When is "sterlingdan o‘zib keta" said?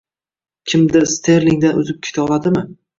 1.13-2.29